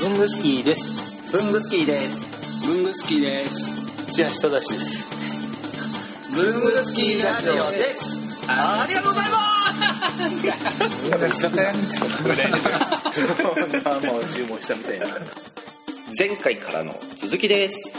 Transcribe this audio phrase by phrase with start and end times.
[0.00, 0.86] 文具スキーです。
[1.32, 2.66] 文具スキーです。
[2.66, 4.12] 文具スキーです。
[4.12, 5.04] 千足正です。
[6.32, 8.44] 文具スキーラジオです。
[8.48, 9.38] ありがとうございま
[10.14, 10.46] す。
[10.46, 15.06] 居酒屋にし か食べないもう注文したみたいな。
[16.18, 17.92] 前回からの続きです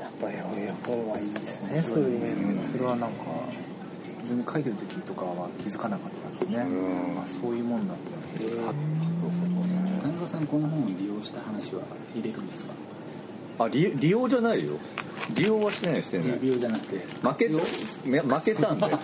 [0.00, 0.36] やっぱり
[0.82, 3.16] 本はいいですねそういう面でそれはなんか
[4.24, 9.01] 全然書いてる時とかは気づかなかったですねあそういうもんだったんですねは田中さ
[10.42, 11.82] んこの本を利用した話は
[12.14, 12.72] 入れるんですか？
[13.58, 14.72] あ利利用じゃないよ。
[15.34, 16.38] 利用はしてないしてない。
[16.42, 16.96] 利用じゃなくて。
[17.22, 17.48] 負け
[18.08, 18.86] め負けたんで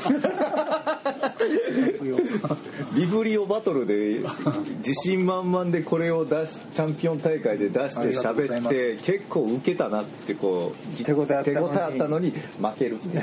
[2.97, 4.21] ビブリオバトルで
[4.79, 8.75] 自信満々でこれを出しチャンピオン大会で出して喋っます。
[8.75, 11.53] て結構ウケたなってこう手応えあったのに。
[11.55, 13.23] 手応えあったのに負けるっていう。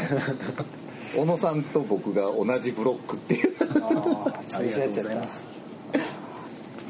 [1.17, 3.53] 小野さんと僕が同じブロックっていう。
[3.81, 5.27] ああそういうやつやった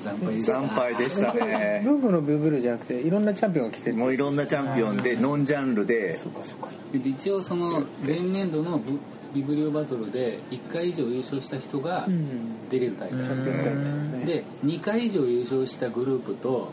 [0.05, 0.39] 惨敗。
[0.39, 1.81] 惨敗でしたね。
[1.83, 6.17] 文具のビブルじゃなくていろんなチャンピオンが来ててもういろんなチャンピオンでノンジャンルで。
[6.17, 8.99] そうかそうかで一応その前年度のブ
[9.33, 12.69] ビブリオバトルで1回以上優勝した人がうん。
[12.69, 14.25] 出れる大会、チャンピオン大会ね。
[14.25, 16.71] で2回以上優勝したグループと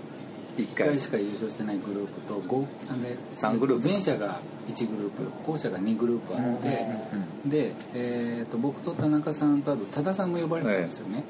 [0.56, 3.88] 1 1回回しか優勝してないグループと5あで三グループ。
[3.88, 4.38] 前者が
[4.68, 6.86] 1グループ後者が2グループあって、
[7.46, 11.24] で、えー、と僕と田中さんとあと多田さんも呼ばれてたんですよね、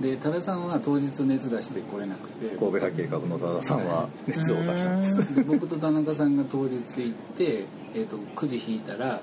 [0.00, 2.46] で多田さんは当日熱出して来れなくて。
[2.48, 7.64] 神戸派計画の多田さんは熱を出したんですで僕と田中さんが当日行って、
[7.94, 9.20] えー、とくじ引いたら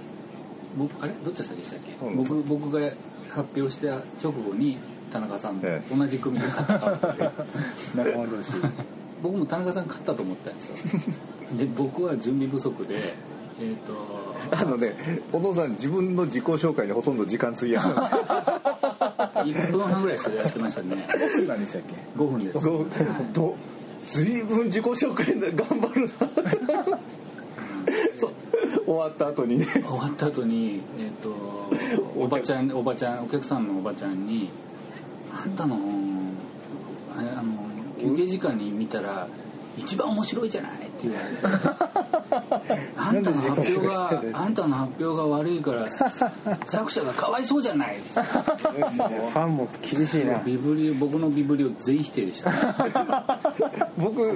[0.77, 2.17] 僕あれどっちが先でしたっけ、うん。
[2.17, 2.91] 僕僕が
[3.29, 4.77] 発表した直後に
[5.11, 7.29] 田中さんとえ同じ組で勝ったかったで
[7.95, 8.53] 仲間同士。
[9.21, 10.75] 僕も田中さん勝ったと思ったんですよ。
[11.57, 12.95] で僕は準備不足で
[13.61, 13.75] えっ、
[14.59, 14.95] あのね
[15.31, 18.60] 小野さん自分の自己紹介にほとんど時間費やしたんです
[19.43, 21.07] 1分半ぐらいそれやってましたね。
[21.47, 22.65] 何でしたっけ？5分です。
[22.65, 22.85] ど
[23.33, 23.55] ど
[24.03, 26.09] 随分自己紹介で頑張るな。
[28.17, 28.33] そう。
[28.85, 29.65] 終わった後にね。
[29.65, 31.29] 終わった後にえっ、と
[32.17, 34.49] おばちゃんおばちゃんお客さんのおばちゃんに
[35.31, 35.77] 「あんたの
[37.15, 37.43] あの
[37.99, 39.27] 休憩時間に見たら
[39.77, 40.71] 一番面白いじゃない」
[41.01, 45.89] って言われて「あんたの発表があんたの発表が悪いから
[46.65, 50.39] 作者がかわいそうじゃない」 ファンも厳しいな。
[50.39, 52.51] ビブリオ僕のビブリオ全否定でした。
[53.97, 54.33] 僕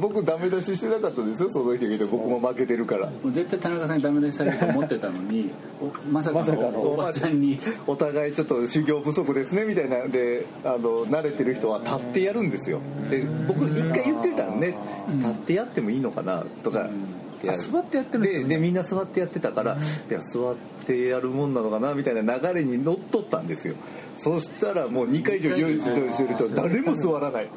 [0.00, 3.08] 僕ダメ出ししてなかったですよその時で僕も負けてるから。
[3.26, 5.50] 絶対田中さんにダメ出しされると思ってたのに
[5.80, 7.58] おまさかのおばちゃんに。
[7.86, 12.80] お互いちょっと修行不足ですねみたいなんであの慣れてる人は立ってやるんですよ。
[13.10, 14.74] で僕一回言ってたんで、
[15.18, 16.88] 立ってやってもいいのかなとか、
[17.36, 17.58] ってやる。
[17.58, 18.38] 座ってやってるんでね。
[18.44, 19.76] ででみんな座ってやってたから、
[20.10, 20.56] いや座っ
[20.86, 23.74] てやるもんなのかなみたいな流れにのっとったんですよ。
[24.16, 27.48] そしたらもう2回以上用意してると誰も座らない。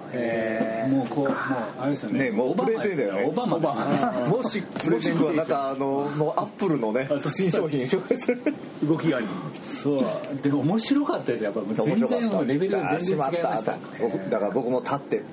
[0.90, 1.36] もうこうもう
[1.80, 2.26] あれですよね。
[2.26, 3.26] ねもうプレゼンだよね。
[3.26, 7.82] オバマもしもしくはなんかあのもうアップルのね新商品。
[7.84, 8.42] 紹介する
[8.84, 9.28] 動きがいい
[9.64, 10.06] そう。
[10.42, 11.84] で面白かったですよやっぱ。
[11.84, 13.78] 全然レベルが全然違いました。
[14.02, 15.24] 僕だから僕も立ってっ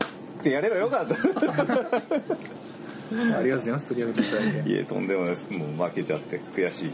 [0.43, 1.17] てやればよかった
[3.13, 3.87] ありがとうございます。
[3.87, 4.71] 取り上げていただいて。
[4.71, 5.53] いえとんでもないです。
[5.53, 6.91] もう負けちゃって悔しい。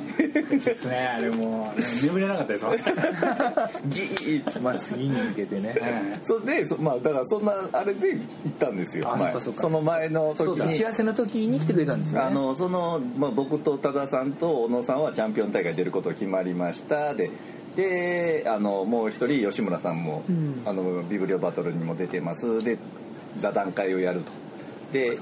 [0.64, 0.96] ですね。
[0.96, 6.20] あれも眠れなかったですもんギーッまあ次に向けてね。
[6.22, 9.08] それでそまあだからそんなあれで行ったんですよ
[9.54, 12.26] その前の時打ちに合わせの時に来てくれたんですよね。
[12.26, 17.14] あのその、まあ、僕と多田さんと小野さんはチャンピオン大会出ること決まりました。
[17.14, 17.30] で
[17.76, 20.62] であのもう一人吉村さんも、ん。
[20.66, 22.62] あのビブリオバトルにも出てます。
[22.62, 22.78] で
[23.38, 24.32] 座談会をやると。
[24.92, 25.18] で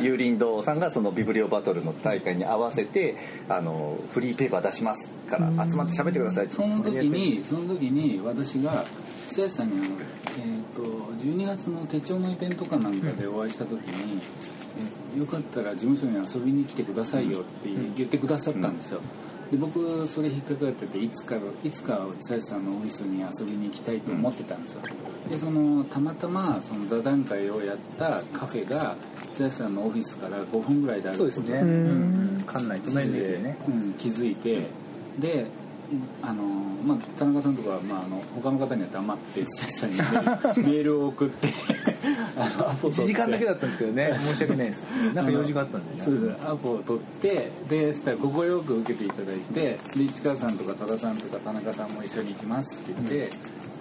[0.00, 3.16] 有林堂さんがそのビブリオバトルの大会に合わせて
[3.48, 6.48] あのフリーペーパー出しますから集まって喋ってください。
[6.50, 8.84] その時にその時に私が
[9.28, 9.96] 久石さんにあの、
[10.38, 10.82] えー、と
[11.22, 14.20] 12月の手帳のイベントかなんかでお会いした時に、
[15.16, 19.00] えよかったら事務所に遊びに来てくださいよって言ってくださったんですよ、
[19.50, 24.82] で僕それ引っかかってていつかいつか久石さんのオフィスに遊びに行きたいと思ってたんですよ。
[25.28, 28.96] でそのたまたまその座談会をやったカフェが
[29.34, 31.58] 久石さんのオフィスから5分ぐらいであるそうですね。
[31.58, 32.44] うん。
[32.46, 33.58] 館内隣でね。
[33.66, 34.68] うん、気づいて
[35.18, 35.46] で
[36.22, 36.44] あの、
[36.84, 41.48] まあ、田中さんとか、まあ、あの他の方には黙って久石さんにメールを送って
[42.36, 43.02] あのアポ取って。
[43.02, 44.18] 1時間だけだったんですけどね。
[44.20, 44.82] 申し訳ないです。
[45.14, 46.02] なんか用事があったんでね。
[46.02, 46.46] そうです。
[46.46, 53.30] アポを取ってでそしたら快く受けていただいてで市川さんとか多田さんとか田中さんも一緒に行きますって言って、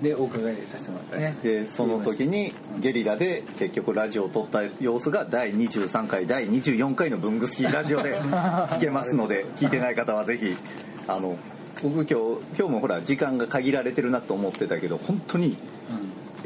[0.02, 10.56] でお伺いさせてもらったんです、でその時にゲリラで結局ラジオを撮った様子が第23回第24回の「文具スキーラジオ」で聞けますので 聞いてない方はぜひ
[11.08, 11.38] あの
[11.82, 12.16] 僕今日
[12.58, 15.58] 今日もほら時間が限られてるなと思ってたけど本当に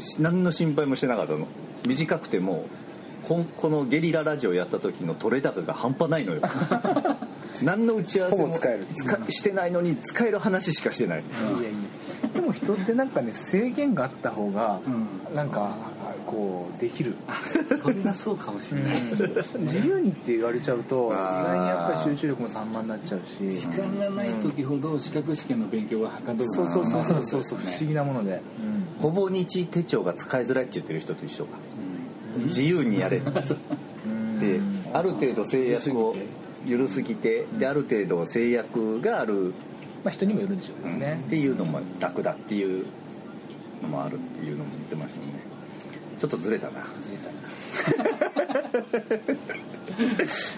[0.00, 1.46] し何の心配もしてなかったの。
[1.86, 2.66] 短くても
[3.24, 6.42] こんこのゲリララジオやった時の取れ高が半端ないのよ。
[7.62, 8.86] 何の打ち合わせもほぼ使える。
[8.94, 11.20] 使してないのに使える話しかしてない。
[11.20, 12.28] いやいや。
[12.34, 15.34] でも人ってなんかね制限があった方がうん。
[15.34, 15.74] なんか
[16.26, 17.14] こうできる、
[17.82, 19.00] それがそうかもしれない、
[19.60, 23.50] 自由にって言われちゃうと意外にやっぱり集中力も散漫になっちゃうし。
[23.52, 28.40] 時間がない時ほど資格試験の勉強がはかどるそうそうそうそうそうそう不思議なもので、
[29.00, 31.58] ほぼ日手帳が使いづらいって言ってる人と一緒か。
[32.38, 32.46] うん。
[32.46, 33.20] 自由にやれ。
[33.20, 34.84] でうん。
[34.92, 36.14] ある程度制約を
[36.66, 39.52] 緩すぎてである程度制約がある。
[40.04, 42.84] まあ人にもよるんでしょうけどね、っていうのも楽だっていう
[43.82, 45.53] のもあるっていうのも言ってましたもんね
[46.24, 46.80] ちょっとずれたな。
[46.80, 46.84] ま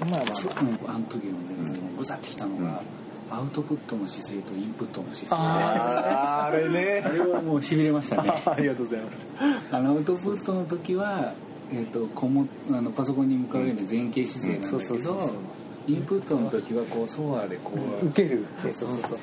[0.07, 0.21] あまあ
[0.63, 1.39] うんあの時のね
[1.99, 2.81] ぐざってきたのが、
[3.31, 5.43] アウトプットの姿勢とインプットの姿勢。
[5.43, 7.03] あーあれね。
[7.05, 8.31] あれはもうしびれましたね。
[8.47, 9.19] ありがとうございます。
[9.73, 11.35] あのアウトプットの時は、
[11.73, 15.37] えー、とこもあのパソコンに向かうように前傾姿勢なんだそうそうけどそうそう。
[15.89, 17.73] インプットの時はこうソファーでこ
[18.03, 18.45] う、受ける。
[18.59, 19.19] そうそうそうそう。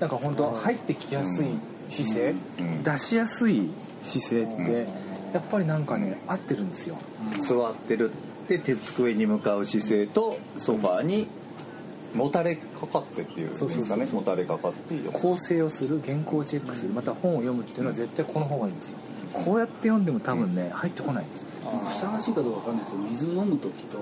[0.00, 1.46] なんか本当入ってきやすい
[1.88, 2.82] 姿勢、うん。
[2.82, 3.68] 出しやすい
[4.02, 4.88] 姿勢って、
[5.32, 6.96] やっぱりなんかね合ってるんですよ。
[7.40, 8.14] 座ってるっ
[8.48, 11.28] て手机に向かう姿勢とソファーに
[12.14, 14.06] もたれかかってっていうんですかね？
[14.06, 18.98] もたれかかっている構成をする原稿をチェックするまた本を読むっていうのは絶対この方がいいんですよ。
[19.34, 21.24] こうやって読んでも多分ね入ってこない。
[21.90, 23.98] ふさわしいかどうかわかんないですけど水飲む時と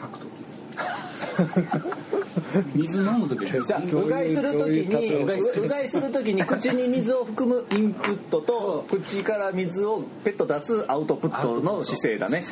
[0.00, 1.90] 吐く時
[2.74, 12.42] 水飲む時じゃあうがいするときにうがいするうがいするときに口に水を含むインプットと口から水をペット出すアウトプットの姿勢だね。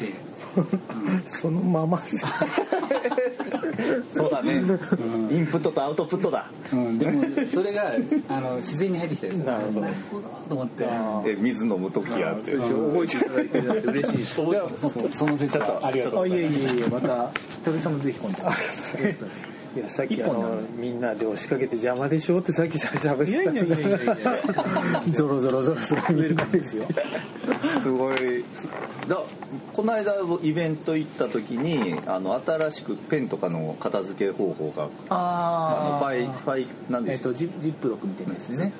[1.26, 2.02] そのまま。
[4.14, 4.54] そうだね。
[4.54, 4.58] イ
[5.38, 6.50] ンプットとアウトプットだ。
[6.72, 7.94] うん、でもそれが
[8.28, 10.28] あの自然に入ってきたですなるなるほど。
[10.48, 10.86] と思って。
[11.26, 12.56] え水飲むときやって。
[12.56, 14.42] 覚えていただいてだって嬉しいそ
[15.26, 15.80] の説は。
[15.82, 16.50] ありがとうあいえいえい
[16.86, 17.30] えまた
[17.64, 18.38] 鳥さんもぜひ今度
[19.76, 23.98] いやさっきあのみんなで押しかけて邪魔でしょってさっきしゃべっいやいやいやいやいや。
[23.98, 26.84] てたゾロゾロゾロゾロ見える感じですよ。
[27.82, 28.44] すごい。
[29.06, 29.22] だ
[29.72, 38.72] この間イベント行った時にあの新しくペンとかの片付け方法があのファイファイなんでえっすとジジップロックみたいなやつね、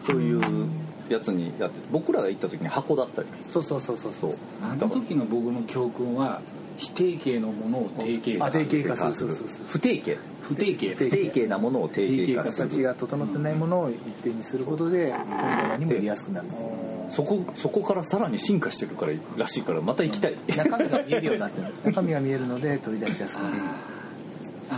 [0.00, 0.68] そういう
[1.08, 3.28] やつにやって僕らが行った時に箱だったり。
[3.48, 4.12] そうそうそうそう。
[4.12, 4.34] そう。
[4.62, 6.40] あの時の僕の教訓は
[6.80, 9.34] 否定形のものを定型化あ定型化する。
[9.34, 10.16] する不定形。
[10.40, 10.92] 不定形。
[10.92, 12.68] 不定形なものを定型化する。
[12.70, 16.70] 形が整ってないものを一定にすることで本棚にも入れやすくなるんですよ。
[17.10, 20.36] そこそこからさらに進化してるかららしいからまた行きたい。
[20.56, 23.56] 中身が見えるようになってる中身が見えるので取り出しやすくなる。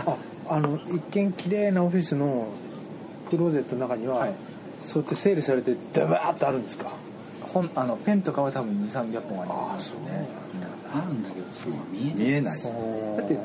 [0.05, 0.17] あ
[0.49, 2.47] あの一見綺麗なオフィスの
[3.29, 4.33] クローゼットの中には、はい。
[4.85, 6.91] そうやって整理されてダバーッとあるんですか？
[7.53, 10.27] 本あのペンとかは多分2300本ありますね。
[10.93, 12.15] あるんだけどそうは見えない。
[12.15, 12.61] 見えない。
[13.17, 13.37] だって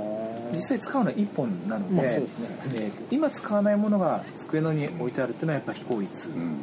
[0.52, 6.34] 実際使うのは1本なので,、まあそうですねえーと今使わないものが机の上に置いてあるっていうのはやっぱ非効率、うん。
[6.34, 6.58] うん。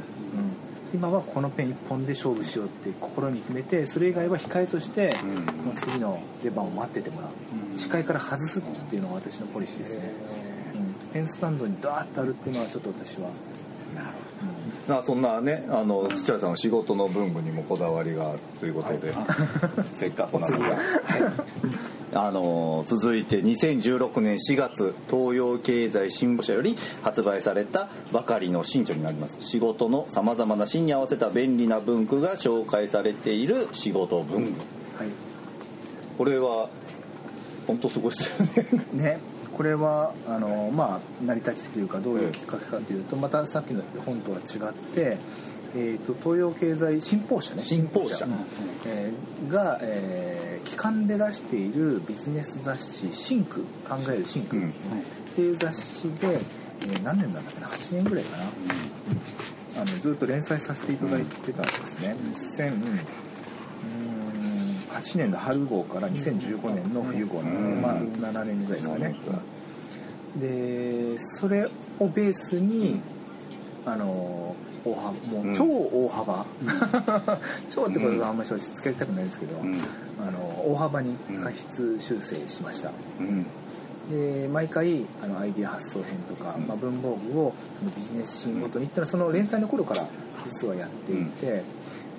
[0.93, 5.29] 今はこのペン1本で勝負しようって心に決めてそれ以外は控えとして、うん。
[5.65, 7.31] もう次の出番を待っててもらう、
[7.71, 7.77] うん。
[7.77, 10.11] 視界から外すっていうのが私のポリシーですね、
[10.75, 13.29] うん、ペンスタンドにダーッとあるっていうのはちょっと私は
[13.93, 14.11] ま
[14.87, 19.13] あそんなねあの土屋さんの仕事の文具にもこだわりがあるということで、
[19.95, 20.63] せっかくなので、
[22.13, 29.37] あの続いて2016年4月東洋経済新聞社より発売されたばかりの新著になります。
[29.39, 34.51] 仕事のさまざまなシーンに合わせた便利な文具が紹介されている仕事文具。
[34.97, 35.09] はい。
[36.17, 36.69] これは
[37.65, 38.45] 本当すごいですよ
[38.93, 39.03] ね。
[39.03, 45.17] ねこれはあのまあ成り立ちというかどういうきっかけかというとまたさっきの本とは違って、
[45.75, 48.27] えー、と東洋経済新報社ね新報社。
[48.85, 54.69] えーが、えー期間で出しているビジネス雑誌「シンク考えるシンク」うん。
[54.69, 54.73] っ
[55.35, 56.39] ていう雑誌で、
[56.81, 58.43] えー何年だっけな？8年ぐらいかな、
[59.77, 62.15] あのずっと連載させていただいてたんですね、
[65.01, 69.15] 2008年の春号から2015年の冬号の、うんまあ、7年ぐらいですかね、
[70.39, 71.65] でそれ
[71.99, 72.99] をベースに
[73.85, 76.45] あの大幅もう超大幅、
[77.69, 79.79] 超ってことはあんまり正直使いたくないですけど、うん。
[80.25, 83.45] あの大幅に過失修正しました、うん。
[84.09, 90.07] で毎回あのアイディア発想編とか、まあ、文房具をそのビジネスシーンごとにっていうのはその連載の頃から
[90.45, 91.63] 実はやっていて、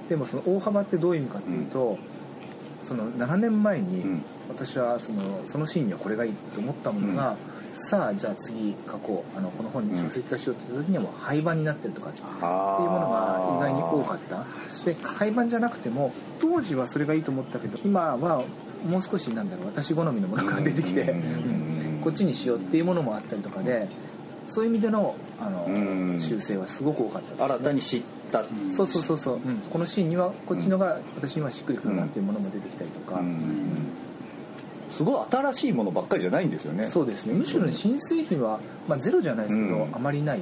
[0.09, 1.99] でもその大幅ってどういう意味かっていうと、
[2.87, 4.23] その7年前にうん。
[4.49, 7.37] 私はそのそのシーンにはこれがいいと思ったものが、
[7.73, 9.39] さあじゃあ次書こう。
[9.39, 14.47] あのこの本に書籍化しようって時にはもう廃盤になってるとかっていうもあのが意外に多かった。
[14.85, 18.45] で廃盤じゃなくても当時はそれがいいと思ったけど今は
[18.89, 22.01] もう少しなんだろう私好みのものが出てきて、うん。
[22.05, 23.89] こっちにしようっていうものもあったりとかで
[24.47, 25.73] そういう意味でのあのう
[26.15, 26.21] ん。
[26.21, 27.45] 修正はすごく多かったですね。
[27.47, 28.45] 新たに知った。
[28.75, 29.57] そうそうそうそう、うん。
[29.71, 33.21] このシーンにはこっちのが私にはしっくりくるなっていうものも出てきたりとか、
[34.91, 36.87] すごい新しいものばっかりじゃないんですよね。
[36.87, 37.35] そうですね。
[37.35, 39.95] むしろね新製品は、まあ、ゼロじゃないですけど、うん。
[39.95, 40.41] あまりない。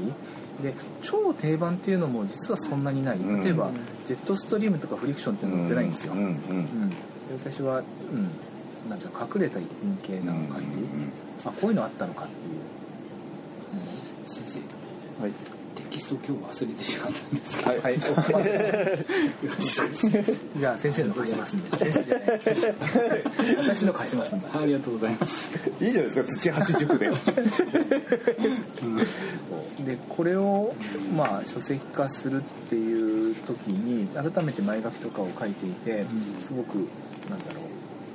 [0.62, 0.72] で
[1.02, 3.18] 超定番っていうのも実はそんなにない。
[3.18, 3.40] うん。
[3.42, 3.70] 例えば、
[4.06, 6.90] ジェットストリームとかフリクションっていうの売ってないんですよ、うんうんうん。
[6.90, 6.96] で
[7.42, 7.82] 私は、う
[8.86, 10.78] ん、なんていうか隠れた一品系な感じ、
[11.44, 15.22] あこういうのあったのかっていう、先生。
[15.22, 15.32] はい
[15.74, 17.70] テキスト今日忘れてしまったんですけど。
[17.70, 17.98] はいはい。
[20.58, 21.78] じゃあ先生の貸しますんで。
[21.78, 22.40] 先生じゃない。
[23.58, 24.46] 私の貸しますんで。
[24.52, 25.70] ありがとうございます。
[25.80, 27.10] いいじゃないですか土橋塾で。
[29.84, 30.74] でこれを
[31.14, 36.04] まあ書籍化するっていう時に改めて前書きとかを書いていて
[36.42, 36.88] すごく
[37.28, 37.64] なんだろう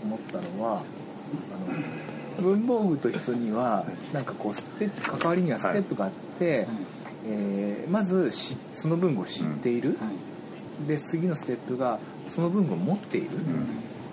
[0.05, 6.67] 思ったのはあの文房具と人にはなんかこうステップ関わりにはステップがあって、
[7.27, 9.97] えーまずしその文具を知っている、
[10.87, 11.99] で次のステップが
[12.29, 13.29] その文具を持っている、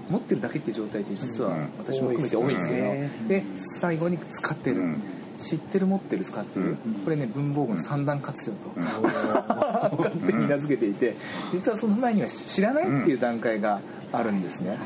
[0.09, 1.71] 持ってるだけって状態って実はうん。
[1.79, 3.45] 私も含めて多いんですけど、で
[3.81, 5.03] 最後に使ってる、うん。
[5.39, 6.95] 知ってる持ってる使ってる、うん。
[7.05, 11.17] これね文房具の三段活用と、 勝手に名付けていて。
[11.53, 13.81] 実はその前には知らないっていう段階が
[14.17, 14.79] あるんですね、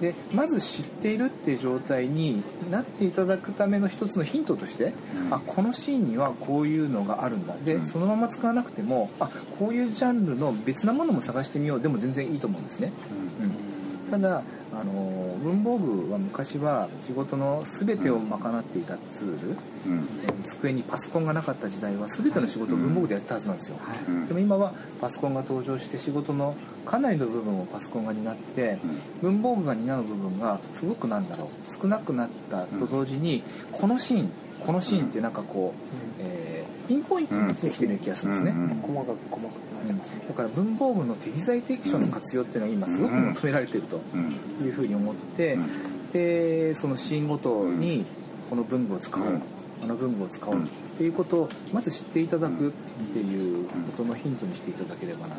[0.00, 4.92] でまず知っているっていう状態になっていただくための一つのヒントとして、
[5.30, 7.56] あこのシーンにはこういうのがあるんだ。
[7.64, 7.84] で、うん。
[7.84, 11.80] そのまま使わなくてもあこういうジャンルの別なものも探してみよう。
[11.80, 12.92] でも全然いいと思うんですね、
[13.40, 13.63] うん、
[14.14, 14.42] ただ
[14.72, 14.92] あの
[15.42, 19.48] 文房具は昔は仕事の全てを賄っていたツール、
[19.86, 20.08] うん。
[20.22, 24.26] えー机にパソコンがなかった時代は全ての仕事を文房具でやってたはずなんですよ、うん。
[24.28, 26.54] でも今はパソコンが登場して仕事の
[26.84, 28.78] かなりの部分をパソコンが担って
[29.22, 31.82] 文房具が担う部分がすごくなんだろう。
[31.82, 33.42] 少なくなったと同時に
[33.72, 34.30] このシーン
[34.60, 35.80] このシーンってなんかこう、
[36.20, 36.53] えー
[36.88, 39.58] ピンポイントにできてる気がするんですね、うんうん細かく細かく。
[39.88, 44.66] うんだから文房具の適材適所の活用っていうのは今すごく求められてるとうん。
[44.66, 46.10] いうふうに思って、うん。
[46.12, 48.04] でそのシーンごとに
[48.48, 49.42] この文具を使おう、うん。
[49.82, 52.72] あの文具を使おうっていうことをまず知っていただくっ
[53.12, 55.36] ていうことのヒントにしていただければな。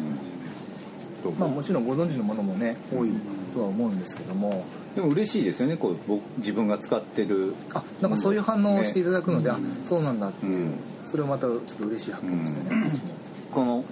[1.24, 3.12] と、まあ、もちろんご存知のものもね多い
[3.54, 4.66] とは思うんですけども。
[4.96, 7.56] でも嬉しいですよねこう僕自分が使ってる。
[7.74, 9.56] あなんかそういう反応をしていただくので、うん。
[9.56, 10.74] あそうなんだっていう、うん
[11.16, 12.92] それはまたちょっと嬉しい発見でしたね、うん。
[13.54, 13.86] この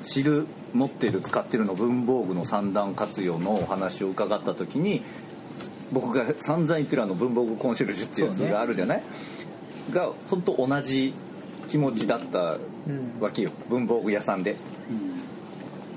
[0.00, 5.02] 知る持ってる使ってるの文房具の三段活用のお話を伺った時に
[5.92, 9.02] 僕が散々言ってるあの文房具コンシェルジュっていうやつがあるじゃない、
[9.92, 11.12] が本当同じ
[11.68, 12.56] 気持ちだった
[12.86, 13.50] うんわけよ。
[13.68, 14.56] 文房具屋さんで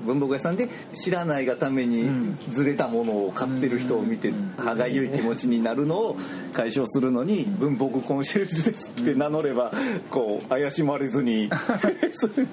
[0.04, 2.38] 文房具屋さんで知らないがためにうん。
[2.50, 4.54] ずれたものを買ってる人を見てうん。
[4.56, 6.16] 歯がゆい気持ちになるのを
[6.52, 9.72] 解消するのに文房具コンシェルジュですって名乗れば
[10.10, 11.50] こう怪しまれずに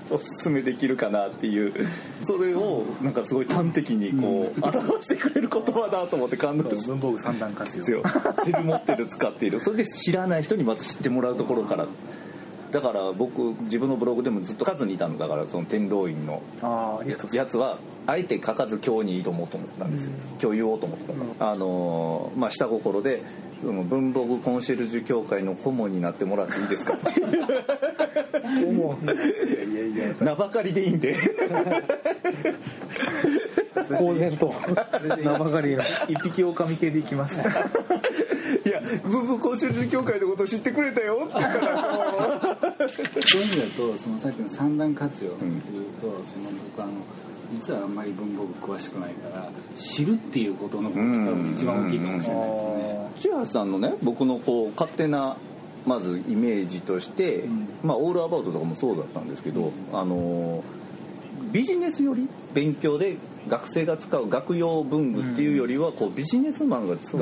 [0.10, 1.74] おすすめできるかなっていう。
[2.24, 7.82] それをなんかすごい端的にこう表してくれる言葉だと思って感動し文房具三段活用。
[7.82, 8.04] ですよ
[8.44, 9.60] 知る持ってる使っている。
[9.60, 11.88] それで知らない人にまず知ってもらうところから
[12.72, 16.42] だから僕自分のブログでもずっと書かずにいたのだからその天狼院の
[17.34, 20.12] やつはあえて書かず今日に挑もうと思ったんですよ、
[20.42, 23.22] 今日言おうと思ってたから、あのーまあ下心で
[23.62, 26.94] その文房具コンシェルジュ協会の顧問になってもらっていいですか？
[26.94, 27.28] っていう
[28.74, 31.16] ますいやいやいや名ばかりでいいんで。
[33.98, 34.54] 公然と。
[35.24, 35.84] 名ばかりの。
[36.08, 37.38] 一匹狼系でいきます
[38.66, 41.26] いや文房具コンシェルジュ協会のこと知ってくれたよ。
[41.26, 46.94] って言うからそういう意味だとそのさっきの三段活用っていうと、その僕あの
[47.52, 53.12] 実はあんまり文房具詳しくないから知るっていうことの一番大きいかもしれないですね。
[53.16, 55.38] 千橋さんのね僕のこう勝手な
[55.86, 57.46] まずイメージとして、
[57.84, 60.64] まあオールアバウトとかもそうだったんですけど、あの
[61.52, 62.30] ビジネスより？
[62.54, 67.18] 勉強で学生が使う学用文具っていうよりはこうビジネスマンが使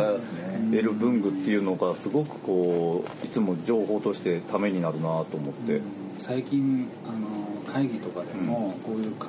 [0.71, 5.81] える文具っていうのがすごくこういつも情報としてためになるなと思って、
[6.17, 7.27] 最近あの
[7.71, 9.27] 会議とかでもこういうか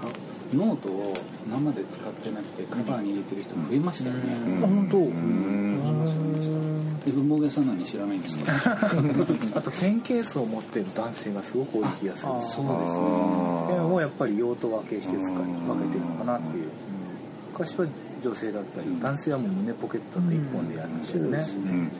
[0.52, 1.14] ノートを
[1.48, 4.60] 生で使ってなくてカバーに入れてる人も増えましたよね、うん。
[4.60, 4.96] 本当？
[4.98, 7.00] うん。
[7.04, 7.66] で文房具屋さん。
[7.66, 8.22] なのに知らないん。
[8.22, 8.44] ですね
[9.54, 12.64] あとペンケースを持ってる男性がすごく多い気がするそうですね
[13.68, 16.69] ペンをやっぱり用途分けして使い分けてるのかなっていう
[17.60, 17.86] 昔は
[18.22, 21.38] 女性だったり男性はもう胸ポケットの一本でやるんですよね。
[21.38, 21.90] うん。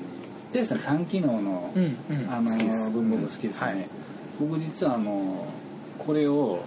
[0.53, 2.31] ジェイさん単機能の、うんうん。
[2.33, 2.51] あの
[2.91, 3.89] 文房具好きですよね、はい。
[4.41, 5.45] 僕実はあの
[5.99, 6.61] これを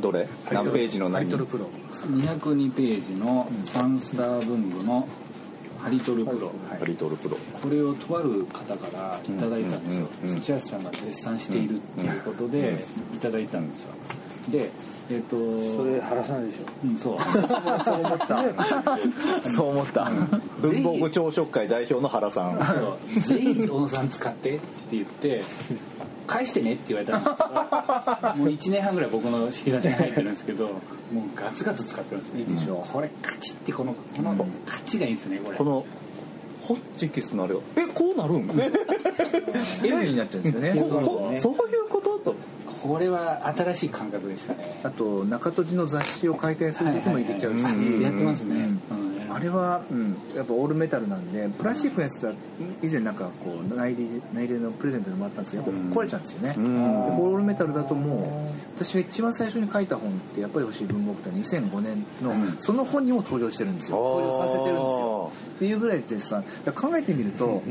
[0.00, 0.26] どれ？
[0.50, 1.68] 何ページのハ何リトルプロ。
[1.92, 5.06] 202ページの3スター文具の
[5.78, 7.36] ハリトルプロ、ハリトルプロ。
[7.62, 10.08] これをとある方からいただいたんですよ。
[10.40, 13.92] 土屋さんが絶賛しているっていうことでいただいたんですよ。
[14.50, 14.70] で
[15.10, 15.36] えっ、と
[15.76, 16.86] それ原さんでしょ？
[16.86, 17.18] うんそう。
[17.84, 18.44] そう思った。
[19.52, 20.10] そう思った。
[20.62, 22.58] 文房具朝食会代表の原さん。
[23.08, 24.60] ぜひ小野さん使ってって
[24.92, 25.42] 言って
[26.28, 30.74] 返してねって言われたんですけど もう1年半ぐらい僕の引き出しに入ってるんですけどもう
[31.34, 32.40] ガツガツ使ってますね。
[32.40, 35.58] いいでしょこれカチってこのこのカチがいいんですねこれ。
[35.58, 35.84] この
[36.62, 38.48] ホッチキスのあれがえこうなるん
[39.82, 40.72] ？L になっちゃうんですよね。
[41.40, 42.34] そういうことと？
[42.82, 44.80] これは新しい感覚でしたね。
[44.82, 48.54] あと中戸寺の雑誌を回転する時もいけちゃうし、やってますね、
[48.90, 49.04] うん。
[49.04, 52.32] うんあれは、うん、やっぱオールメタルなんでプラスチックのやつだ
[52.82, 56.64] 以前なんかこう内入内入れのプレゼントでもらったんですけどやっぱ壊れちゃうんですよね、ん。
[56.64, 63.96] でオールメタルだともう私が一番最初に書いた本ってやっぱり欲しい文房具って2005年の、その本にも登場してるんですよ。
[63.98, 65.32] 登場させてるんですよ。
[65.56, 66.42] っていうぐらいでさ
[66.74, 67.62] 考えてみると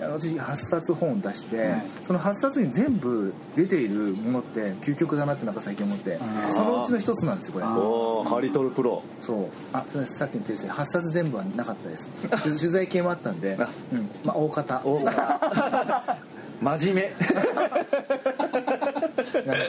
[0.00, 1.84] 私8冊本を出して、はい。
[2.02, 6.18] その8冊に全部出ているものって究極だなってなんか最近思って
[6.52, 7.66] そのうちの一つなんですよこれ。
[7.66, 9.02] おーハリトルプロ。
[9.20, 9.46] そう。
[9.72, 12.08] あさっきの訂正8冊全部はなかったです。
[12.42, 13.56] 取取材系もあったんで、
[13.92, 14.10] うん。
[14.24, 14.80] まあ、大方。
[14.84, 16.18] 大方。
[16.60, 17.12] 真面目。
[17.24, 17.36] 突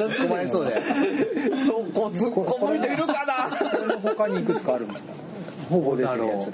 [0.07, 0.75] っ込まれそうで。
[1.65, 3.49] そこ突っ込む人いるかな。
[3.69, 5.13] これの他にいくつかあるんですか？
[5.69, 6.51] ほぼ出てるやつ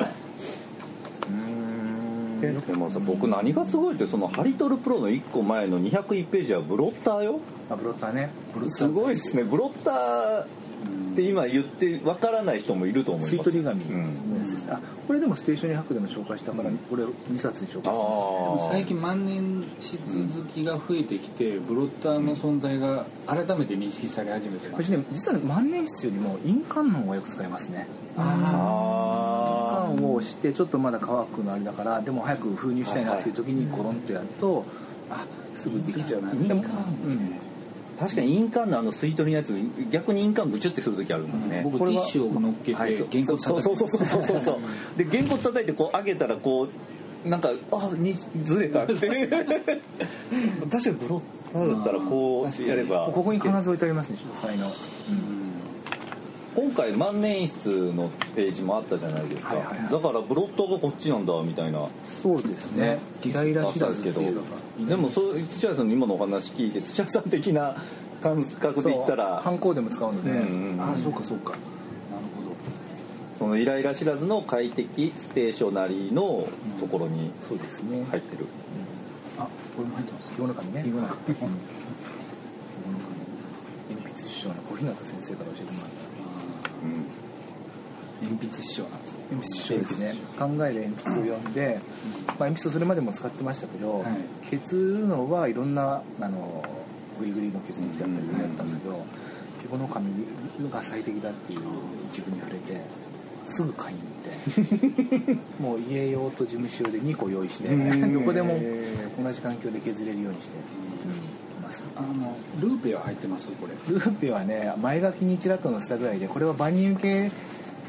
[2.41, 7.39] がでもさ僕何がすごいってそのハリトルプロの1個前の201ページはブロッターよ。
[7.69, 8.29] あブロッターね。
[8.69, 9.43] すごいですね。
[9.43, 10.45] ブロッター
[11.13, 13.35] って今言ってわからない人もいると思います。
[13.35, 14.27] 吸い取り紙うん。
[14.33, 19.97] のやつですね、あこれでもステーションに博でも紹介したから、これ2冊に紹介したあ最近万年筆
[20.39, 24.83] 好きが増えてきてブロッターの存在が改めて認識され始めてます。
[24.83, 27.87] 私ね実はね万年筆よりも印鑑の方がよく使いますね。
[28.17, 34.65] あ印鑑をしてちょっとまだ乾くのあれだからでも早く封入したいなっていう時にゴロンとやると
[35.09, 36.21] あすぐできちゃう。
[36.21, 37.39] なでも、うん、
[37.99, 39.55] 確かに印鑑のあの吸い取りのやつ
[39.89, 43.07] 逆に印鑑ブチュってする時あるもんね、僕ティッシュを乗っけてはい、そう。
[43.11, 44.97] 原骨そうそうそうそうそうそうそう。
[44.97, 46.67] で原骨叩いてこう上げたらこ
[47.25, 48.93] うなんかあにずれたって。
[48.97, 53.09] 確かにブロッターだったらこうやれば。
[53.11, 54.67] ここに必ず置いてありますね書斎の、
[56.57, 59.93] 今回万年筆のページもあったじゃないですか、はいはいはい。
[59.93, 61.87] だからブロッターがこっちなんだみたいな。
[62.23, 62.97] そうですね。
[63.23, 64.47] イライラ知らずっていうのが。
[64.89, 67.75] でもそう土屋さんの今のお話聞いて土屋さん的な
[68.23, 69.39] 感覚で言ったら。
[69.43, 70.43] ハンコでも使うので、うんうん
[70.73, 70.81] うん。
[70.81, 71.53] ああそうかそうか。
[73.37, 76.47] そのイライラ知らずの快適ステーショナリーの
[76.79, 78.03] ところにそうですね。
[78.09, 78.47] 入ってる、
[79.37, 79.43] あ
[79.75, 80.33] これも入ってます。
[80.33, 81.35] 日ごの紙ね日ごの紙うん。
[83.89, 85.96] 鉛筆師匠の小日向先生から教えてもらった
[88.21, 89.17] 鉛筆師匠なんです。
[89.17, 90.13] ね鉛筆師匠ですね。
[90.37, 91.79] 考える鉛筆を読んで、
[92.27, 94.05] まあ、鉛筆をそれまでも使ってましたけど、はい。
[94.49, 96.63] 削るのはいろんなあの
[97.19, 99.05] グリグリの削り器だったりいろいろやったんですけど
[99.61, 100.11] 日ごの紙
[100.71, 101.61] が最適だっていう
[102.05, 102.81] 自分に触れて
[103.45, 108.59] すぐ買いに行って もう家用と事務所用で2個用意してどこでも
[109.21, 111.15] 同じ環境で削れるようにして、うん、い
[111.67, 113.47] ますあのルーペは入ってます？
[113.49, 113.73] これ。
[113.93, 117.31] ルーペはね前書きにちらっと載せたぐらいでこれは万人受け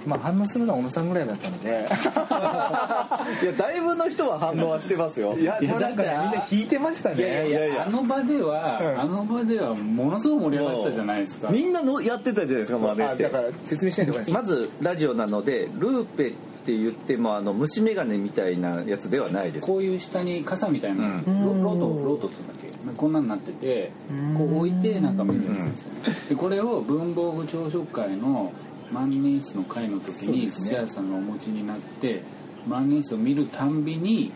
[0.06, 1.86] まあ反応するのは小野さんぐらいだったので。
[3.42, 5.36] いやだいぶの人は反応はしてますよ。
[5.36, 7.16] いやなんかねみんな引いてましたね。
[7.16, 9.00] いやいやいやあの場では、うん。
[9.00, 11.48] あの場ではものすごく盛り上がったじゃないですか。
[11.50, 13.26] みんなのやってたじゃないですか真似して。
[13.26, 14.30] あだから説明しないとこない。
[14.32, 16.32] まずラジオなのでルーペっ
[16.64, 19.66] て言ってもあの虫眼鏡みたいなやつではないです。
[19.66, 21.24] こういう下に傘みたいな、うん。
[21.64, 22.67] ロロートロートって言うんだっけ？
[22.96, 23.90] こんなんなってて
[24.36, 26.00] こう置いてなんか見るやつですよね。
[26.30, 28.52] でこれを文房具朝食会の
[28.92, 32.22] 万年筆の会の時に土屋さんがお持ちになって
[32.66, 34.32] 万年筆を見るたんびに、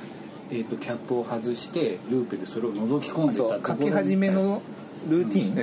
[0.51, 4.63] えー、とキャップを外してルーペでそれを覗き込んでた書き始めの
[5.09, 5.55] ルーティン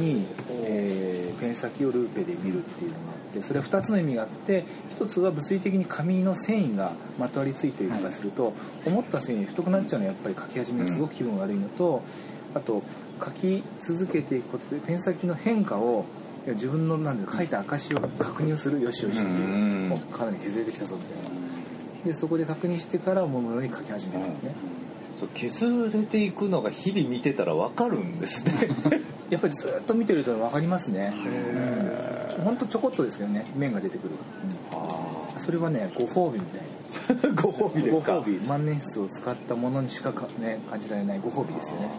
[0.00, 4.64] に、えーペン先をルーペで見るっていうのがあってそれは2つの意味があって
[4.98, 8.52] 1つは物理的に紙の繊維がまとわりついているとかすると、
[8.84, 12.02] 思った繊維太くなっちゃうのはやっぱり書き始めにすごく気分悪いのと、
[12.54, 12.82] あと
[13.22, 16.04] 書き続けていくことでペン先の変化を
[16.46, 21.36] 自分のなんで書いた証を確認をするよしよしっていううんもうかなり削れてきたぞみたいな。
[22.04, 24.54] でそこで確認してから思うように書き始めたんですね、
[25.18, 28.52] そう削れていくのが日々見てたら分かるんですね。
[29.28, 31.12] やっぱりずっと見てると分かりますね。
[31.24, 34.10] うんほんとちょこっとですけどね面が出てくる、
[35.36, 36.62] それはねご褒美みたい。
[37.34, 38.16] ご褒美ですか？
[38.16, 38.38] ご褒美。
[38.46, 41.90] 万年筆を使ったものにしかか、ね、感じられないご褒美ですよね。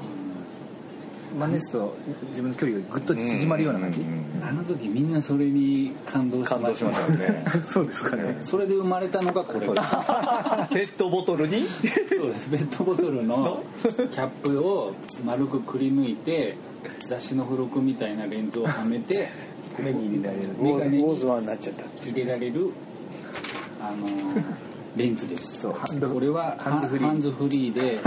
[1.37, 1.95] 万年筆と
[2.29, 3.99] 自分の距離がぐっと縮まるような感じ、
[4.41, 7.45] あの時みんなそれに感動し感動しましたよね。
[7.67, 8.37] そうですかね。
[8.41, 11.65] それで生まれたのがこれペットボトルに？
[12.09, 12.49] そうです。
[12.49, 13.61] ペットボトルの？
[13.83, 14.93] キャップを
[15.25, 16.55] 丸くくり抜いて
[17.07, 19.27] 雑誌の付録みたいなレンズをはめて
[19.79, 20.97] 目に入れられるメガネ。
[20.97, 22.71] にウォーズワンになっちゃった入れられる
[23.81, 24.43] あのー
[24.97, 25.61] レンズです。
[25.61, 25.73] そう。
[26.09, 26.97] これはハンズフ
[27.47, 27.73] リー。
[27.73, 27.99] で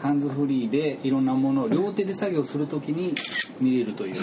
[0.00, 3.14] ハンズフリーで いろんなものを両手で作業するときに
[3.60, 4.14] 見れるという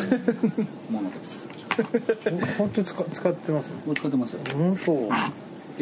[0.91, 1.47] ものです。
[2.57, 4.39] 本当に使使ってます使ってますよ。
[4.53, 4.91] 本当。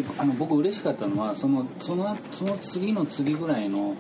[0.02, 3.96] であの僕嬉しかったのはそのそのその次の次ぐらいの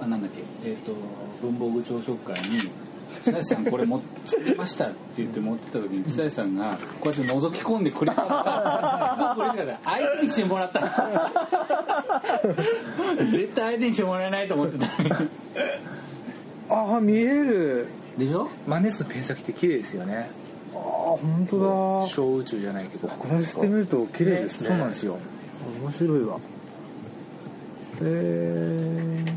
[0.00, 0.92] あなんだっけえっ、と
[1.42, 2.70] 文房具朝食会に
[3.22, 9.90] 「久石さんこれ持ってました」って言って持ってた時に久石さんがこうやって覗き込んでくれたのがすごく嬉しかった。
[9.90, 10.80] 相手にしてもらった。
[13.30, 14.86] 絶対相手にしてもらえないと思ってた。
[16.68, 17.86] ああ見える。
[18.18, 18.48] でしょ？
[18.66, 20.30] 万年筆のペン先って綺麗ですよね。
[20.74, 21.58] ああ本当
[22.02, 22.08] だ。
[22.08, 23.08] 小宇宙じゃないけど。
[23.08, 24.68] こうしてみると綺麗ですね。
[24.68, 25.18] そうなんですよ。
[25.82, 26.38] 面白いわ。
[28.02, 29.35] えでしょ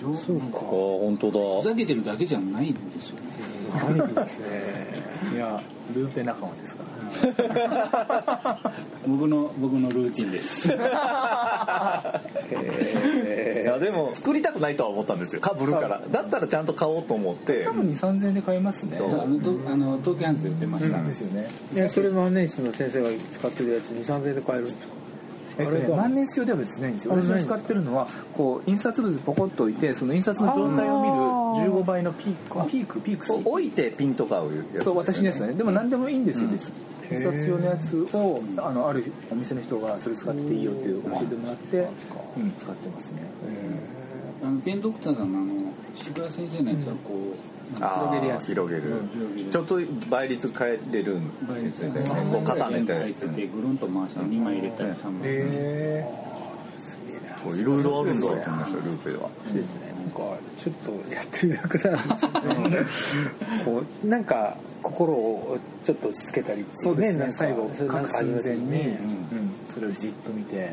[0.00, 0.58] そうか。
[0.58, 1.62] あ本当だ。
[1.62, 3.22] ふざけてるだけじゃないんですよね。
[3.74, 5.60] ー、何ですねいや
[5.94, 6.94] ルーペ仲間ですから。
[9.06, 10.68] 僕の僕のルーチンです。
[10.68, 10.72] い
[13.64, 15.40] やでも作りたくないとは思ったんですよ。
[15.40, 16.02] かぶるから。
[16.10, 17.64] だったらちゃんと買おうと思って。
[17.64, 18.96] 多分2 3 0円で買えますね。
[18.96, 19.20] そう。
[19.20, 21.48] あのとあの東京ハンズで売ってました、ですよね。
[21.74, 25.03] いやそれ万年筆の先生が使ってるやつ2 3 0円で買えるんですか？
[25.58, 25.96] えっとねあれだ。
[25.96, 34.84] 万年筆用では別にないんですよ私が使ってるのはこう印刷物ポコッと置いてその印刷の状態を見る15倍のピークピークピーク置いてピンと買うやつですよね。
[34.84, 35.54] そう私のやつだね。
[35.54, 36.50] でも何でもいいんですよ、
[37.10, 41.88] 印刷用のやつをあのあるお店の人がそれ使ってていいよって教えてもらって、
[42.36, 43.22] うん、使ってますね。
[44.42, 45.52] あのペンドクターさんのあの
[45.94, 48.46] 渋谷先生のやつはこう、広げるやつ。
[48.48, 48.82] 広げる、
[49.50, 52.82] ちょっと倍率変えれるん倍率ですねでこう重ね。
[52.84, 54.20] て入っててぐるんと回して。
[54.20, 56.06] 2枚入れたり3枚、へ
[57.44, 59.28] こういろいろあるんだと思いましたルーペは。
[59.46, 59.94] そうですね。
[59.98, 63.64] なんかちょっとやってみたくなるんですよね。
[63.64, 67.32] こうなんか心をちょっと落ち着けたりっていそうですね。
[67.32, 68.98] 最後そういうなん書く寸か始めて前に、ね
[69.32, 70.72] うん、それをじっと見て、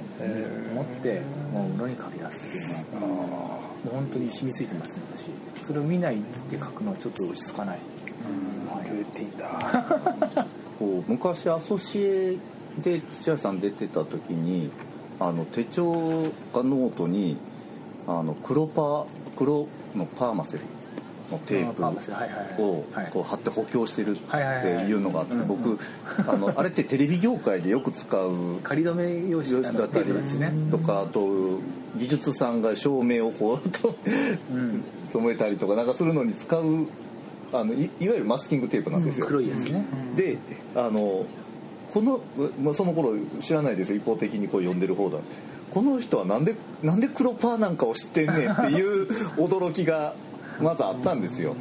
[0.75, 1.21] 持って
[1.53, 2.63] もう裏に書き出すってい
[2.97, 5.29] うのはもう本当に染みついてますね私。
[5.65, 6.17] それを見ない
[6.49, 7.79] で書くのはちょっと落ち着かない。
[8.89, 10.47] ルーティンだ。
[10.77, 12.37] こう昔アソシエ
[12.79, 14.69] で土橋さん出てた時に
[15.19, 15.91] あの手帳
[16.53, 17.37] かノートに
[18.07, 20.63] あの黒パ黒のパーマセル
[21.31, 23.11] のテープをはい。
[23.11, 24.41] こう貼って補強してるっては
[24.83, 25.77] いうのがあってうん僕
[26.27, 30.11] あのあれってテレビ業界でよく使う仮止め用紙だったり
[30.71, 31.59] とかあと
[31.95, 33.95] 技術さんが照明をこうと
[34.53, 34.83] うん。
[35.11, 36.87] 染めたりとかなんかするのに使う
[37.53, 39.25] あのいいわゆるマスキングテープなんですよ。
[39.25, 39.85] 黒いやつね。
[40.15, 40.37] で
[40.75, 41.25] あの
[41.93, 42.21] この、
[42.61, 43.97] まあ、その頃知らないですよ。
[43.97, 45.17] 一方的にこう読んでる方だ。
[45.69, 50.15] この人はなんでなんで黒パーなんかを知ってんねんっていう 驚きが
[50.61, 51.55] まずあったんですよ。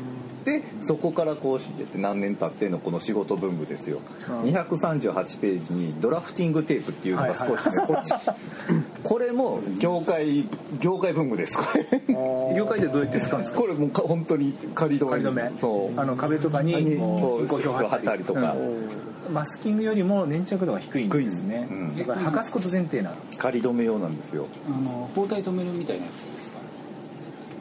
[0.45, 4.01] でそこからこうしてって何年経ってのこの仕事文具ですよ。
[4.45, 8.13] 238ページにドラフティングテープっていうのが少しねこっち
[9.03, 10.45] これも業界
[10.81, 11.57] 業界文具です。
[11.57, 11.87] これ。
[12.57, 13.61] 業界でどうやって使うんですか？
[13.61, 15.51] これもうか本当に仮止め仮止め。
[15.57, 16.01] そう。
[16.01, 18.25] あの壁とかに進行表貼ったり。
[18.25, 18.53] とか。
[18.53, 19.35] うん。
[19.35, 21.69] マスキングよりも粘着度が低いんですね。
[21.71, 21.97] うん。
[21.97, 23.17] だから剥がすこと前提なの。
[23.39, 24.47] 仮止め用なんですよ。
[24.67, 26.61] あの包帯止めるみたいなやつですか？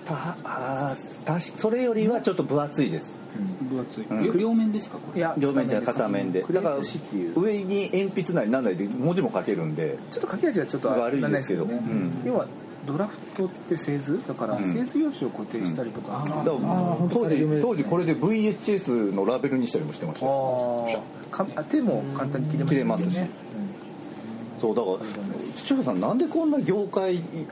[0.06, 3.14] たあー確かそれよりはちょっと分厚いです
[3.70, 4.98] 分厚い、うん両面ですか？
[4.98, 6.42] これいや両面じゃ片面で。
[6.42, 7.40] だからヨン紙っていう。
[7.40, 9.98] 上に鉛筆なりなんなりで文字も書けるんで。
[10.10, 11.66] ちょっと書き味がちょっと悪いですけど。
[11.66, 12.22] うん。
[12.26, 12.48] 要は
[12.88, 14.20] ドラフトって製図？
[14.28, 14.74] だからうん。
[14.74, 20.86] 製図用紙を固定したりとか、だから本当当時当時これで VHS のラベルにしたりもしてましたよ。
[20.88, 21.30] あー。
[21.30, 23.20] かあ手も簡単に切れます切れますし
[24.60, 24.98] そうだから
[25.56, 27.18] 土屋さんなんでこんな業界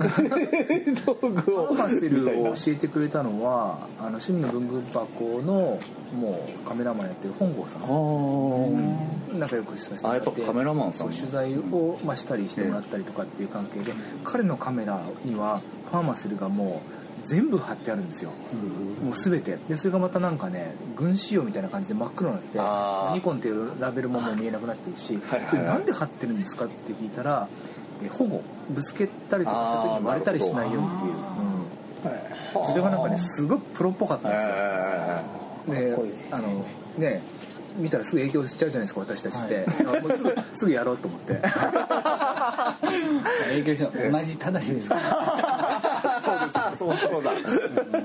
[1.06, 5.80] 道具パをーマステルを教えてくれたのはあの趣味の文具箱の
[6.13, 7.84] もうカメラマンやってる本郷さん。
[7.84, 9.38] あー。
[9.38, 11.12] 仲良くさせてもらってあやっぱカメラマンさん。
[11.12, 13.93] そう取材を、まあ、したりしてもらったりとかっていう関係で、
[14.24, 18.32] 彼のカメラにはパーマセルがもう全部貼ってあるんですよ、
[19.03, 19.58] もう全て。
[19.67, 22.43] でそれがまたなんかね軍仕様みたいな感じで真っ黒になっ
[23.12, 25.49] てニコンっていうラベルももう見えなくなってるし、はいはいはい。
[25.49, 27.47] それなんで貼ってるんですかって聞いたら
[28.03, 31.13] え保護ぶつけたりとかした時に割れたりしないようにっていう、
[32.62, 32.67] うん。
[32.69, 36.65] それがなんかねすごいプロっぽかったんですよ、であの
[36.97, 37.21] ね
[37.77, 41.41] 見たらすぐ影響しちゃうじゃないですか私たちって、あもうすぐすぐやろうと思って。
[43.49, 45.01] 影響し同じただしですから
[46.77, 47.33] そうそうだ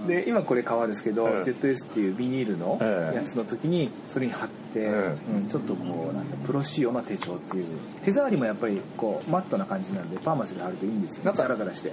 [0.06, 7.66] で今これ革ですけど、ええ ZS っていうビニールのええやつの時にそれに貼って、えうん、ちょっとこうなんだプロ仕様な手帳っていう
[8.04, 11.24] 手触りもやっぱりこうマットな感じなんでパーマスで貼るといいんですよ。
[11.24, 11.92] なんかザラザラして。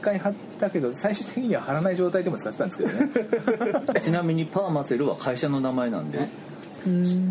[0.00, 4.00] 一回貼ったけど最終的には貼らない状態でも使ってたんですけどね。
[4.00, 6.28] ちなみにパーマセルは会社の名前なんで。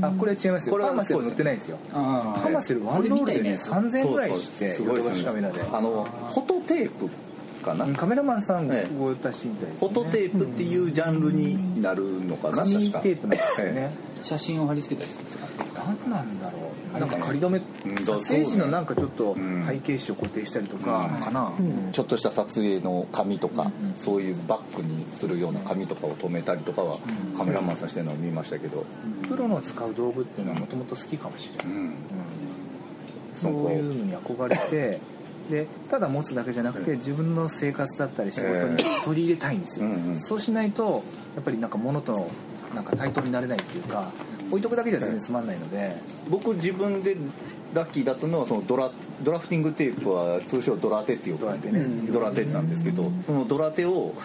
[0.01, 0.73] あこれ違いますよ。
[0.73, 1.77] これはパーマセル塗ってないんですよ。
[1.93, 3.25] あパーマセルワンロー。
[3.25, 3.55] ルでね。
[3.55, 5.61] 3000円ぐらいしてすごいシカメラで。
[5.61, 7.09] あのフォトテープ
[7.71, 7.85] かな。
[7.85, 12.99] うんカメラマンさんええご出しみたいです、ね、フォトテープっていうジャンルになるのかな紙確か。
[13.01, 13.91] テープなんですよね、
[14.23, 15.47] 写真を貼り付けたりするんですか？
[16.03, 16.57] 何なんだろ
[16.95, 19.65] うなんか仮止めうん撮影時のなんかちょっとうん。
[19.67, 21.51] 背景紙を固定したりとかかな、
[21.91, 23.71] ちょっとした撮影の紙とか、うん
[24.03, 26.97] そういうバッグにするような紙とかを止めたりとかは
[27.37, 28.85] カメラマンさんしてるのを見ましたけど、
[29.27, 31.81] プロの使う道具っていうのはもともと好きかもしれない、うん。
[31.81, 31.93] うん。
[33.35, 34.99] そういうのに憧れて
[35.49, 40.19] でただ持つだけじゃなくて自分の生活だったり仕事に取り入れたいんですよ、うんうん。
[40.19, 41.03] そうしないと
[41.35, 42.29] やっぱりなんか物と
[42.73, 44.11] なんか対等になれないっていうか
[44.49, 45.95] 置いとくだけじゃ全然つまんないので、
[46.27, 47.15] 僕自分で
[47.73, 54.15] ラッキーだったのはそのドラドラフティングテープは通称ドラテっていうドラテねドラテなんですけどそのドラテを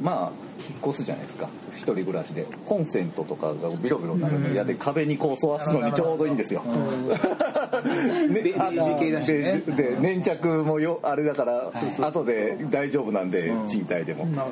[0.00, 0.32] まあ
[0.68, 1.48] 引っ越すじゃないですか。
[1.70, 2.46] 一人暮らしで。
[2.66, 9.62] コンセントとかがビロビロになるの嫌で壁にこう沿わすのにちょうどいいんですよ、 ねベージュ系だしね。
[9.66, 11.70] ベージュで粘着もよあれだから
[12.06, 14.48] 後で大丈夫なんで賃貸でも、だか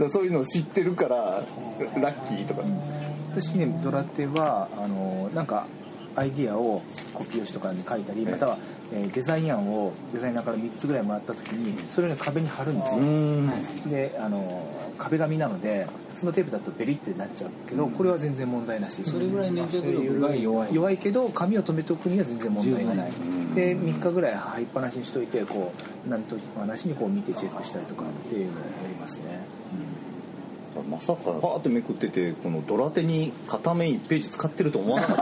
[0.00, 1.42] らそういうのを知ってるから
[2.00, 2.62] ラッキーとか、
[3.30, 5.66] 私ねドラテはあのなんか
[6.16, 8.58] アイディアをコピー用紙とかに書いたりまたは、
[8.92, 13.02] えーデザイン案をデザイナーから3つぐらいもらった時にそれをね壁に貼るんですよ。
[13.02, 13.48] うん。
[13.88, 19.02] であの壁紙なのでそのテープだとベリってなっちゃうけどこれは全然問題なし。
[19.02, 20.74] それぐらい粘着力が弱い。
[20.74, 23.10] 弱いけど紙を留めておくには全然問題がない。
[23.10, 25.72] んで3日ぐらい貼りっぱなしにしといてこ
[26.06, 29.24] う何となしにこう見てチェックしたりとかっていうのをやりますね
[30.82, 35.16] まさかパーってめくっててこのドラテに片面1ページ使ってると思わなかっ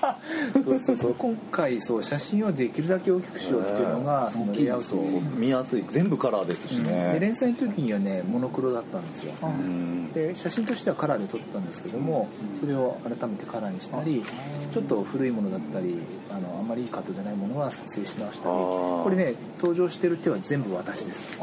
[0.00, 0.18] た。
[0.62, 4.96] そうそうそう今回そう写真をできるだけ大きくしようっていうのが そのレイアウト。
[4.96, 5.84] を見やすい。
[5.90, 9.34] 全部カラーですしでね連載の時にはねモノクロだったんですよ。
[9.42, 10.12] うん。
[10.12, 14.22] で写真としてはカラーで撮ったんですけどもそれを改めてカラーにしたり
[14.70, 15.98] ちょっと古いものだったり
[16.30, 21.38] あのあんまりいいカットじゃないものは撮影し直したりこれね登場してる手は全部私です。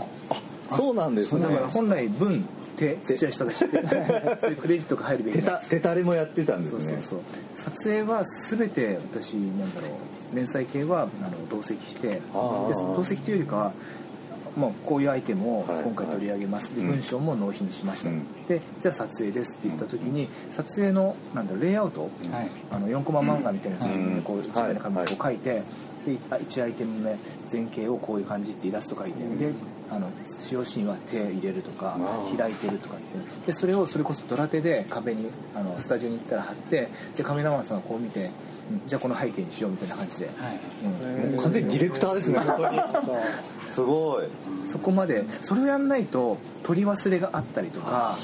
[0.76, 1.42] そうなんですね。
[1.42, 2.44] だから本来文
[2.76, 3.82] 手土屋下出して
[4.40, 6.84] そういうクレジットが入るべき手たれもやってたんですね。
[6.84, 7.20] そうそうそう。
[7.56, 9.88] 撮影は全て私なんだろ
[10.34, 11.10] う連載系はあの
[11.50, 13.74] 同席して同席というよりかは
[14.56, 16.88] もうこういうアイテムをはい今回取り上げます、でうん。
[16.88, 18.26] 文章も納品しました、うん。
[18.48, 22.08] でじゃあ撮影ですって言った時に撮影のなんだろうレイアウト、は
[22.42, 22.52] い。
[22.72, 24.16] あの4コマ漫画みたいなやつうん。
[24.18, 25.64] でこう一枚の紙にこう書いて、
[26.06, 27.18] で1アイテム目
[27.52, 29.54] 前景をこういう感じってイラスト書いて、で
[29.90, 32.38] あの使用シーンは手入れるとかあ。
[32.38, 33.48] 開いてるとかって。
[33.48, 38.32] でそれをそれこそドラテで壁にあのスタジオに行ったら貼ってでカメラマンさんがこう見て
[38.72, 40.60] うんじゃあこの背景にしようみたいな感じで、はい。
[41.24, 41.32] うん。
[41.34, 42.40] もう完全にディレクターですね。
[42.40, 42.82] 本当に。
[43.70, 44.26] すごい。
[44.68, 45.24] そこまで。
[45.42, 48.18] それをやんないと取り忘れがあったりとか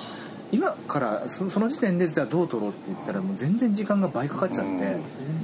[0.51, 4.97] 今からそその時点でじゃあどう撮ろうって言ったらもう全然時間が倍かかっちゃって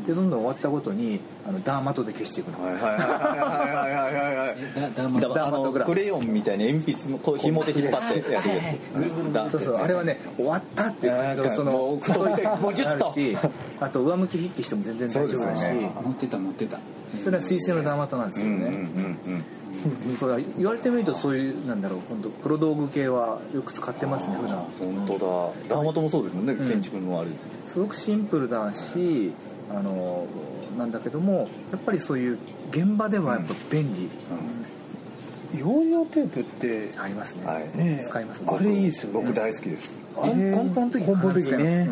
[0.08, 2.63] でどんどん終わったごとにあのダーマトで消していくの。
[2.65, 13.00] はいはいはいはいはいはいはいえだだまだからあのクレヨンみたいに鉛筆のこう紐で引っ張ってやるやつそうそうあれはね終わったっていう感じあーのそのもう太い線もうジュッ
[13.39, 16.80] とあと上向き筆記しても全然大丈夫だしね持ってた持ってた
[17.20, 19.43] それは水星のダーマトなんですけどうんうんうんねうん
[20.20, 24.58] そうだ言われてみるとそういうなんだろう本当プロ道具系はよく使ってますね普段。
[24.80, 25.13] 本当
[25.68, 25.76] だ。
[25.76, 29.32] ダーマトもそうですもんねうん建築のあれですすごくシンプルだし
[29.70, 30.26] あの
[30.78, 32.38] なんだけどもやっぱりそういう
[32.70, 34.10] 現場ではやっぱ便利、
[35.60, 37.78] 養生テープってありますね、はい。
[37.78, 39.20] ね使いますあれいいですよね。
[39.26, 40.00] 僕大好きです。
[40.24, 41.90] 根根本の時根本の時ね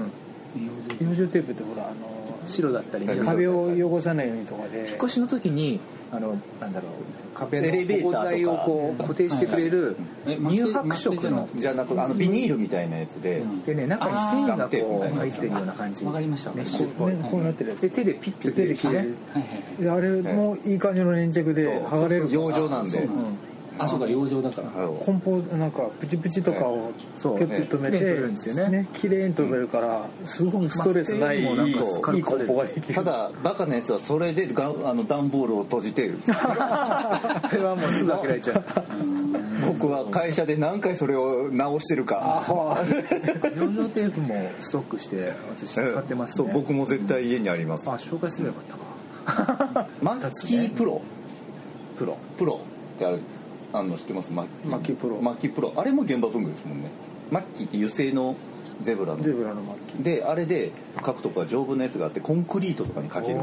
[1.00, 1.10] うん。
[1.10, 2.14] 養生テープってほらあの
[2.45, 4.79] 白だったりはい壁を汚さないようにとかで。
[4.79, 5.79] 引っ越しの時に
[6.12, 6.91] あのなんだろう。
[7.34, 13.39] 壁のエレベーターをこう固定してくれるえ乳白色のじゃなくあのビニールみたいなやつで。
[13.39, 13.63] うん。
[13.63, 16.05] でね中に繊維がこう入ってるような感じ。
[16.05, 16.51] わかりました。
[16.53, 17.81] メッシュっぽい、ねこうなってるやつ。
[17.81, 19.15] で手でピッと手で切れるね。
[19.34, 22.91] はいはいであれもいい感じの粘着で剥がれる養生なんで。
[22.91, 23.38] そうなん
[23.77, 24.69] あそうか養生だから。
[24.69, 28.88] 梱包なんかプチプチとかをそうピュッと止めね綺麗に取れてるんですよね。
[28.93, 32.93] 綺麗に止めるからすごくストレスないいい梱包ができる。
[32.93, 36.17] ただバカなやつはそれでがあの段ボールを閉じてる。
[36.25, 38.63] それはもうすぐ開けられちゃう。
[39.67, 42.43] 僕は会社で何回それを直してるか。
[43.55, 46.47] 養生テープもストックして私使ってますね。
[46.47, 47.89] そう僕も絶対家にあります。
[47.89, 48.85] あ紹介すればよかったか。
[50.01, 51.01] マッキープロ。
[51.97, 52.17] プロ。
[52.38, 52.59] プロ
[52.95, 53.19] ってある
[53.77, 56.89] あの知ってますマッキマッキプロマッキプロあれも現場文具ですもんね
[57.29, 58.35] マッキって油性の
[58.81, 60.71] ゼブラのゼブラのマッキであれで
[61.05, 63.39] 書くとこは丈夫なやつがあってコンクリートとかに書ける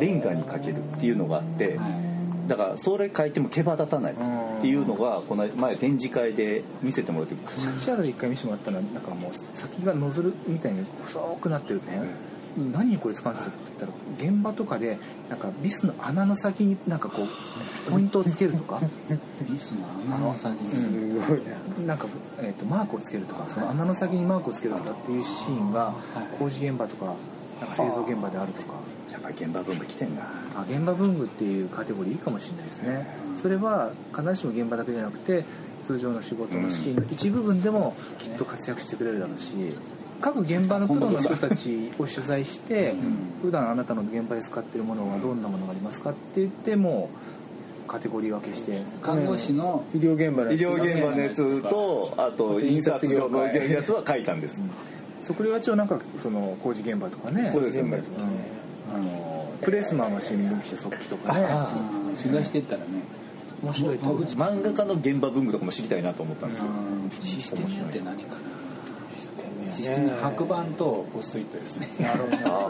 [0.00, 1.78] レンガに書けるっていうのがあって
[2.46, 4.16] だからそれ書いても毛羽立たないっ
[4.60, 12.02] ていうのがこの前展示会で見せてもらってシャチアートで一回見せてもらったらなんかもう先がノズルみたいに細くなってるね、
[12.56, 18.80] 何にこれ使うんですかって言ったら現場とかでなんかビスの穴の先になんかこうポイントをつけるとか？
[19.48, 21.40] ビスの穴の先に、すごい
[21.86, 22.06] ななんか、
[22.38, 25.94] えー、とマークをつけるとかその穴の先にマークをつけるとかっていうシーンが
[26.38, 27.14] 工事現場とか
[27.60, 28.80] なんか製造現場であるとか。
[29.10, 30.22] やっぱり現場文具来てんな。
[30.54, 33.06] あ現場文具っていうカテゴリーいいかもしれないですね。
[33.34, 35.44] それは必ずしも現場だけじゃなくて
[35.84, 39.54] 通常の仕事のシーンの一部分でもきっと活躍してくれるだろうし
[40.20, 42.94] 各現場のプロの人たちを取材して
[43.42, 47.10] 普段あなたの現場で使ってるものはどんなものがありますかって言っても
[47.88, 48.82] カテゴリー分けして。
[49.02, 54.62] 看護師の医療現場の医療現場のやつとあと印刷所のやつは書いたんです。
[55.26, 57.96] 測量は長なんかその工事現場とかねそうですよね。
[57.96, 58.60] うん
[58.94, 59.30] あの
[59.60, 61.40] プレスマンは新聞記者速記とかね。
[62.08, 62.16] うん。
[62.16, 63.02] 取材してったらね。
[63.62, 66.66] 面白いと漫画家の現場文具とかも知りたいなと思ったんですよ。
[67.20, 68.40] システムって何かな
[69.70, 71.88] システム白板とポストイットですね。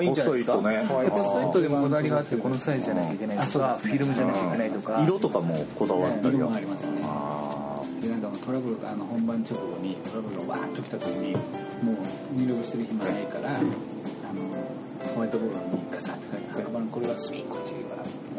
[0.00, 0.54] いいんじゃないですか。
[0.54, 3.78] ポストイットねポストイットでもこだわりがあってこのサイズじゃなきゃいけないとか。
[3.80, 7.00] フィルムじゃなきゃいけないとか色とかもこだわったり色はもありますね。
[8.00, 11.33] でなんかトラブルがあの本番直後にトラブルがわーっと来た時に
[11.83, 11.96] もう
[12.35, 13.70] 入力してる暇ないからあの
[15.14, 17.96] ホワイトボードにガサッと書いて白板これは隅っこっていうか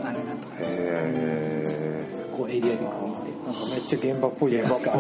[0.10, 0.56] あれなんとか。
[0.60, 3.31] へこうエリアで区切って
[3.70, 5.00] めっちゃ現場っぽいじゃないですか。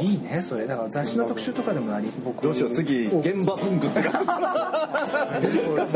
[0.00, 0.66] いいねそれ。
[0.66, 2.08] だから雑誌の特集とかでもあり。
[2.24, 4.02] 僕どうしよう次現場文具って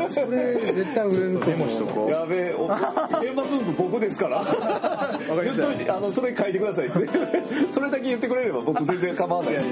[0.09, 1.69] それ絶対売れると思う。
[1.69, 4.45] しとこやべえお現場文具僕ですから。
[5.43, 6.99] 言っといてあのそれ書いてくださいって。
[7.73, 9.55] それだけ言ってくれれば僕全然構わない。
[9.55, 9.67] でも